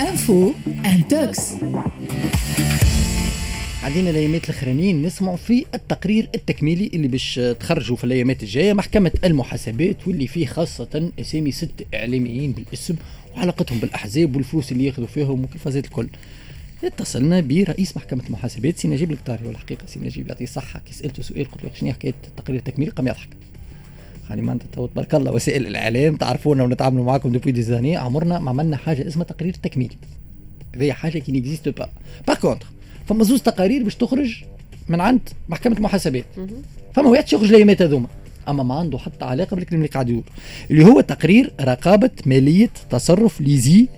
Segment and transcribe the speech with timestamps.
[0.00, 0.52] Info
[0.86, 1.52] Intox
[3.82, 5.02] عندنا الأيامات الأخرانيين.
[5.02, 11.10] نسمعوا في التقرير التكميلي اللي باش تخرجوا في الأيامات الجاية محكمة المحاسبات واللي فيه خاصة
[11.20, 12.96] أسامي ست إعلاميين بالاسم
[13.36, 16.08] وعلاقتهم بالأحزاب والفلوس اللي ياخذوا فيهم وكيف الكل.
[16.84, 19.46] اتصلنا برئيس محكمة المحاسبات سي نجيب القطاري.
[19.46, 23.08] والحقيقة سي نجيب يعطيه الصحة كي سألته سؤال قلت له شنو حكاية التقرير التكميلي؟ قام
[23.08, 23.28] يضحك.
[24.30, 28.50] يعني ما أنت تبارك الله وسائل الإعلام تعرفونا ونتعاملوا معكم depuis des années عمرنا ما
[28.50, 29.96] عملنا حاجة اسمها تقرير تكميلي
[30.76, 31.88] هذه حاجة qui n'existe pas
[32.28, 32.66] par contre
[33.06, 34.44] فما زوز تقارير باش تخرج
[34.88, 36.24] من عند محكمة المحاسبات
[36.94, 38.06] فما واحد يخرج الايامات هذوما.
[38.48, 40.22] أما ما عنده حتى علاقة بالكلام اللي قاعد يقول.
[40.70, 43.88] اللي هو تقرير رقابة مالية تصرف l'ISIE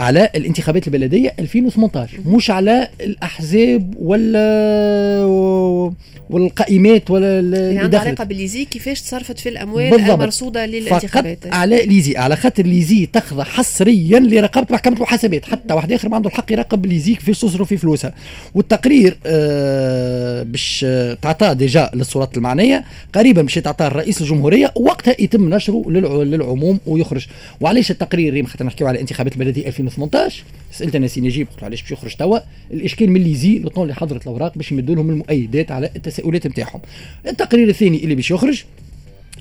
[0.00, 4.42] على الانتخابات البلدية 2018 مش على الأحزاب ولا
[6.30, 10.10] والقائمات ولا يعني عندها علاقة بال l'ISIE كيفاش تصرفت في الأموال بالضبط.
[10.10, 15.92] المرصودة للانتخابات؟ فقط على l'ISIE على خاطر l'ISIE تخضع حصريا لرقابة محكمة المحاسبات حتى واحد
[15.92, 18.14] آخر ما عنده الحق يراقب l'ISIE كيفاش تصرف في فلوسها.
[18.54, 20.86] والتقرير آه باش
[21.22, 22.84] تعطى déjà للسلطات المعنية
[23.14, 25.90] قريبا باش تعطى رئيس الجمهورية وقتها يتم نشره
[26.24, 27.26] للعموم ويخرج.
[27.60, 31.90] وعلاش التقرير خاطر نحكيو على الانتخابات البلدية 2018 سالت أنا سي نجيب قلت علاش باش
[31.90, 32.38] يخرج توا؟
[32.70, 36.80] الإشكال من l'ISIE l'temps اللي حضرت الأوراق باش يمدوا لهم المؤيدات على التساؤلات نتاعهم.
[37.26, 38.64] التقرير الثاني اللي باش يخرج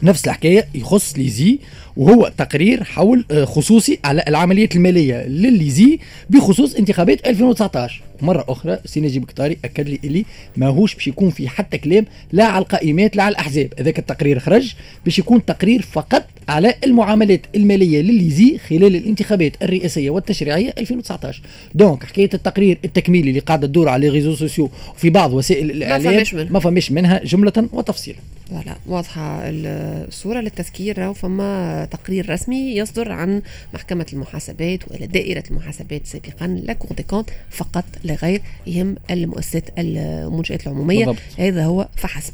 [0.04, 1.60] نفس الحكاية يخص l'ISIE
[1.98, 8.80] وهو تقرير حول آه، خصوصي على العمليات المالية ل l'ISIE بخصوص انتخابات 2019 مرة أخرى
[8.86, 10.26] سي نجيب كتاري أكد لي اللي
[10.58, 13.74] ماهوش باش يكون في حتى كلام لا على القائمات لا على الأحزاب.
[13.80, 14.74] هذاك التقرير خرج
[15.06, 21.42] باش يكون تقرير فقط على المعاملات المالية ل l'ISIE خلال الانتخابات الرئاسية والتشريعية 2019
[21.76, 26.60] donc حكاية التقرير التكميلي اللي قاعدة تدور على réseaux sociaux وفي بعض وسائل الإعلام ما
[26.60, 28.18] فماش منها جملة وتفصيلا.
[28.50, 33.42] voilà واضحة الصورة للتذكير راهو فما تقرير رسمي يصدر عن
[33.74, 39.64] محكمة المحاسبات وإلى دائرة المحاسبات سابقا la Cour des comptes فقط لا غير يهم المؤسسات
[39.78, 41.06] المنشآت العمومية.
[41.06, 41.22] بالضبط.
[41.38, 42.34] هذا هو فحسب.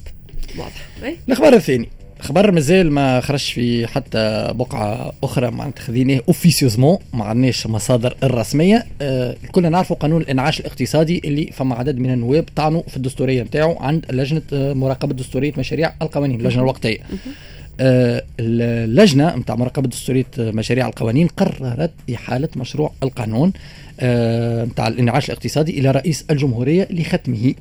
[0.58, 1.14] واضح.
[1.28, 7.68] الأخبار الثاني خبر مازال ما خرجش في حتى بقعة أخرى معناتها خذيناه officieusement ما عندناش
[7.68, 8.86] مصادر الرسمية.
[9.02, 13.76] آه كلنا نعرفوا قانون الانعاش الاقتصادي اللي فما عدد من النواب طعنوا في الدستورية نتاعو
[13.80, 16.98] عند لجنة آه مراقبة دستورية مشاريع القوانين اللجنة الوقتية.
[17.80, 25.80] آه اللجنة نتاع مراقبة دستورية مشاريع القوانين قررت إحالة مشروع القانون نتاع آه الانعاش الاقتصادي
[25.80, 27.54] إلى رئيس الجمهورية لختمه.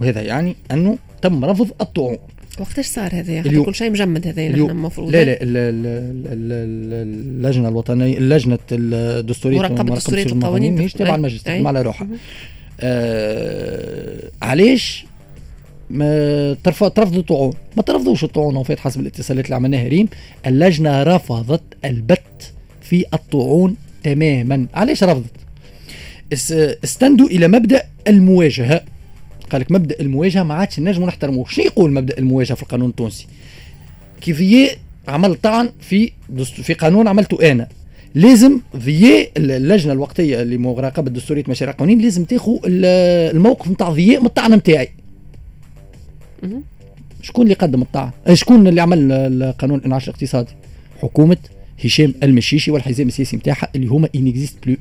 [0.00, 2.18] وهذا يعني أنه تم رفض الطعون.
[2.60, 5.10] وقتاش صار هذا كل شيء مجمد هذا نحن المفروض.
[5.10, 12.08] لا لا اللجنة الوطنيه اللجنة الدستورية مراقبه دستوريه القوانين مش تبع المجلس تحكم على روحها
[12.80, 15.06] آه علاش
[15.90, 20.08] ما ترفضوا الطعون؟ ما ترفضوش الطعون وفات حسب الاتصالات اللي عملناها ريم.
[20.46, 22.52] اللجنة رفضت البت
[22.82, 24.66] في الطعون تماما.
[24.74, 25.30] علاش رفضت؟
[26.84, 28.80] استندوا إلى مبدأ المواجهة.
[29.48, 31.44] قال لك مبدأ المواجهة ما عادش نجموا نحترموه.
[31.48, 33.26] شنو يقول مبدأ المواجهة في القانون التونسي؟
[34.20, 34.68] كيفية
[35.08, 36.12] عمل طعن في
[36.46, 37.68] في قانون عملته أنا.
[38.14, 44.54] لازم ذياء اللجنة الوقتية لمراقبه دستوريه مشاريع القوانين لازم تاخذ الموقف نتاع ذياء من الطعن
[44.54, 44.88] نتاعي
[47.22, 50.50] شكون اللي قدم الطعن؟ شكون اللي عمل القانون الانعاش الاقتصادي؟
[51.02, 51.36] حكومة
[51.84, 54.76] هشام المشيشي والحزام السياسي نتاعها اللي هما n'existent plus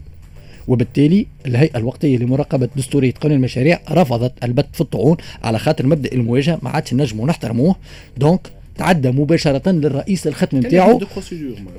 [0.67, 6.59] وبالتالي الهيئة الوقتية لمراقبة دستوريه قانون المشاريع رفضت البت في الطعون على خاطر مبدأ المواجهة
[6.61, 7.75] ما عادش نجموا نحترموه
[8.17, 11.01] donc تعدى مباشرة للرئيس الختم نتاعو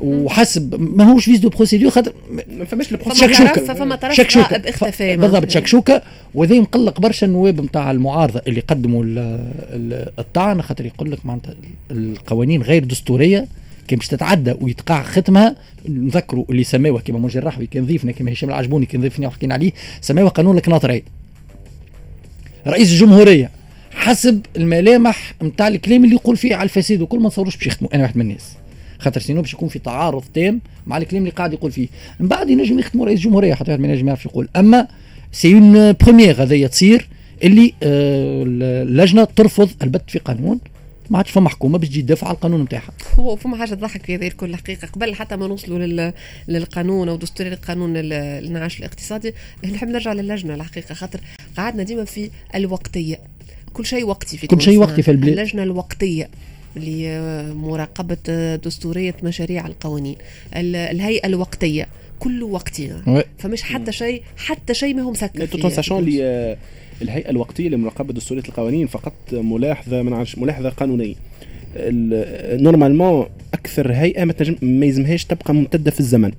[0.01, 2.13] وحسب ما هوش vice de procédure خاطر
[2.51, 3.75] ما فماش شكشوكة.
[3.75, 4.69] فما طرف شكشوكة.
[4.69, 6.03] اختفى بالضبط شكشوكة.
[6.35, 9.05] وهذا مقلق برشا النواب نتاع المعارضة اللي قدموا
[10.19, 11.55] الطعن خاطر يقول لك معناتها
[11.91, 13.47] القوانين غير دستورية.
[13.89, 15.57] كان باش تتعدى ويتقع ختمها
[15.89, 19.73] نذكروا اللي سماوه كما منجي الرحوي كان ضيفنا كما هشام العجبوني كان ضيفنا وحكينا عليه
[20.01, 21.03] سماوه قانون الكناطري.
[22.67, 23.51] رئيس الجمهورية
[23.91, 28.03] حسب الملامح نتاع الكلام اللي يقول فيه على الفساد وكل ما نصوروش باش يختموا أنا
[28.03, 28.53] واحد من الناس.
[28.99, 31.89] خاطر سينو باش يكون في تعارض تام مع الكلام اللي قاعد يقول فيه.
[32.21, 34.49] من بعد ينجم يختموا رئيس الجمهورية حتى واحد ما ينجم يعرف يقول.
[34.57, 34.89] أما
[35.33, 37.09] c'est une première هذايا تصير
[37.45, 38.45] اللي آه
[38.83, 40.61] اللجنه ترفض البت في قانون.
[41.11, 42.93] ما عادش فما حكومة باش تجي تدافع على القانون نتاعها.
[43.19, 44.89] هو فما حاجة تضحك في هذه الكل حقيقة.
[44.89, 46.13] قبل حتى ما نوصلوا لل...
[46.49, 49.35] للقانون أو دستوري القانون الانعاش الاقتصادي
[49.73, 50.95] نحب نرجع للجنة الحقيقة.
[50.95, 51.21] خاطر
[51.57, 53.21] قعدنا ديما في الوقتية.
[53.73, 55.39] كل شيء وقتي في كل شيء وقتي في البلاد.
[55.39, 56.29] اللجنة الوقتية
[56.77, 60.17] لمراقبه دستورية مشاريع القوانين.
[60.55, 61.89] الهيئة الوقتية.
[62.19, 63.25] كل وقتنا.
[63.39, 65.47] فمش حتى شيء حتى شيء ما هو مسكر
[67.03, 70.39] الهيئة الوقتية لمراقبة دستورية القوانين فقط ملاحظة من عش...
[70.39, 71.15] ملاحظة قانونية
[72.63, 74.57] normalement أكثر هيئة ما.
[74.63, 76.33] ما يلزمهاش تبقى ممتدة في الزمن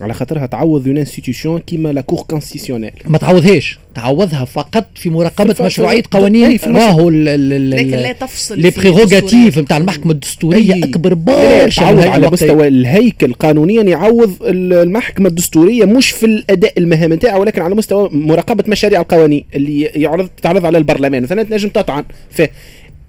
[0.00, 5.52] على خاطرها تعوض une institution كيما la Cour constitutionnelle ما تعوضهاش تعوضها فقط في مراقبة
[5.52, 9.62] في- مشروعية قوانين راهو لكن لا تفصل les prérogatives الدستورية.
[9.62, 10.84] نتاع المحكمة الدستورية أي.
[10.84, 12.30] أكبر برشا على.
[12.30, 18.08] مستوى الهيكل قانونيا يعوض ال- المحكمة الدستورية مش في الأداء المهام نتاعها ولكن على مستوى
[18.12, 22.42] مراقبة مشاريع القوانين اللي يعرض تعرض على البرلمان مثلا تنجم تطعن ف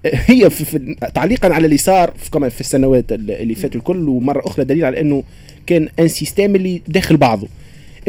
[0.06, 4.64] هي في, في تعليقا على اللي صار في, في السنوات اللي فاتوا الكل ومرة أخرى
[4.64, 5.22] دليل على إنه
[5.66, 7.48] كان un système اللي داخل بعضه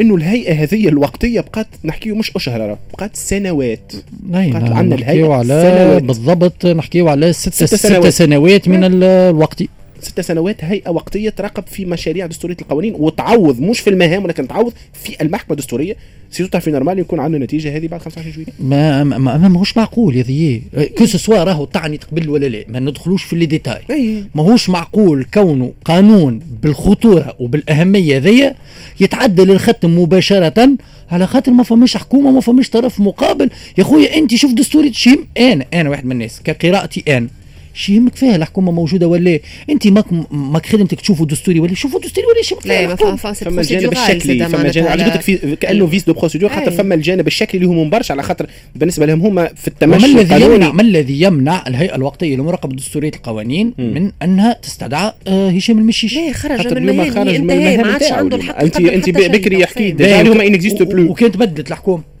[0.00, 3.92] إنه الهيئة هذه الوقتية بقات نحكيو مش أشهر بقات سنوات
[4.34, 5.46] أي، قالت نعم، عنا نحكيو الهيئة على
[5.86, 6.02] سنوات.
[6.02, 8.08] بالضبط نحكيو على ست ست ست سنوات.
[8.08, 9.62] سنوات, من ال- الوقت
[10.00, 14.72] ست سنوات هيئة وقتية تراقب في مشاريع دستورية القوانين وتعوض مش في المهام ولكن تعوض
[14.92, 15.96] في المحكمة الدستورية.
[16.30, 18.52] سيتو تعرف في نورمال يكون عندنا النتيجه هذه بعد 15 جويلية.
[18.60, 20.62] ما ما, ما ماهوش معقول يا ذي
[20.98, 23.80] كو سوا راهو تعني تقبل ولا لا ما ندخلوش في لي ديتاي.
[23.90, 28.52] اي ماهوش معقول كونه قانون بالخطورة وبالأهمية ذي
[29.00, 30.76] يتعدى للختم مباشرة
[31.10, 33.50] على خاطر ما فماش حكومة ما فماش طرف مقابل.
[33.78, 37.28] يا خويا انت شوف دستوري شيم أنا أنا واحد من الناس كقراءتي أنا.
[37.76, 39.40] شي يهمك فيها الحكومة موجودة ولا
[39.70, 42.96] أنت ماك ماك خدمتك تشوفوا دستوري ولا شوفوا دستوري ولا شي لا ما.
[42.96, 46.70] فما الجانب الشكلي فما الجانب علاش قلت لك في كأنه فيس دو بروسيدور خاطر.
[46.70, 50.72] فما الجانب الشكلي اللي هم برشا على خاطر بالنسبة لهم هما في التمشي الذي يمنع
[50.72, 56.32] ما الذي يمنع الهيئة الوقتية لمراقبة دستورية القوانين من أنها تستدعى آه، هشام المشيش؟ لا
[56.32, 58.50] خرج من المهام خرج من ما المهام عادش نتاعو عنده اليوم.
[58.50, 59.10] الحق انت أنت.
[59.10, 59.92] بكري يحكي
[60.22, 60.44] هما
[60.84, 62.15] بلو وكان تبدلت الحكومة.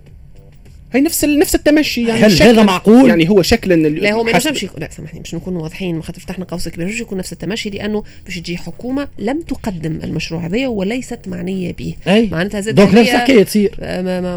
[0.96, 4.30] هي نفس ال- نفس التمشي يعني هل هذا معقول؟ يعني هو شكلا لا هو ما
[4.30, 7.70] ينجمش يكون لا سامحني باش نكونوا واضحين خاطر فتحنا قوس كبير مش يكون نفس التمشي
[7.70, 11.94] لأنه باش تجي حكومة لم تقدم المشروع هذا وليست معنية به.
[12.08, 12.28] أي.
[12.32, 13.70] معناتها زاد دونك نفس الحكاية تصير.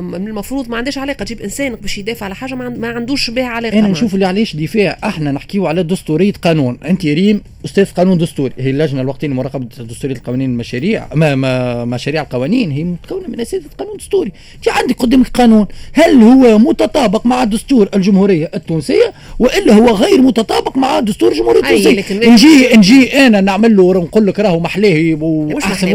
[0.01, 1.23] من المفروض ما عندهاش علاقة.
[1.25, 3.79] تجيب إنسان باش يدافع على حاجة ما, عن- ما عندوش بها علاقة.
[3.79, 3.88] أنا.
[3.88, 4.97] نشوف اللي علاش دفاع.
[5.03, 6.77] أحنا نحكيو على دستورية قانون.
[6.85, 12.21] أنت ريم أستاذ قانون دستوري هي اللجنة الوقتية لمراقبة دستورية القوانين المشاريع ما ما مشاريع
[12.21, 17.44] القوانين هي متكونة من أساتذة قانون دستوري انت عندك قدامك قانون هل هو متطابق مع
[17.44, 23.41] دستور الجمهورية التونسية وإلا هو غير متطابق مع دستور الجمهورية التونسية لكن- نجي نجي أنا
[23.41, 25.88] نعمل له نقول لك راهو محلاه مش واحسن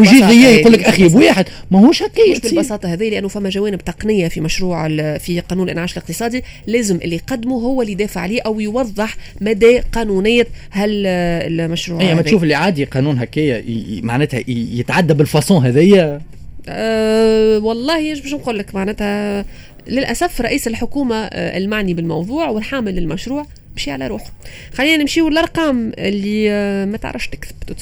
[0.00, 1.08] ويجي هذه، يقول لك أخي.
[1.08, 2.40] بواحد ماهوش هكايا مش.
[2.40, 7.54] بالبساطة هذه لأنه فما جوانب تقنية في مشروع في قانون الإنعاش الاقتصادي لازم اللي يقدمه
[7.54, 12.22] هو اللي يدافع عليه أو يوضح مدى قانونية هل المشروع اي ما.
[12.22, 13.64] تشوف اللي عادي قانون هكايا
[14.02, 16.20] معناتها يتعدى بالفاسون هذيا
[16.68, 19.44] أه والله باش نقول لك معناتها
[19.88, 24.32] للأسف رئيس الحكومة آه، المعني بالموضوع والحامل للمشروع مشي على روحه.
[24.74, 27.74] خلينا نمشيو للأرقام اللي آه، ما تعرفش تكذب تو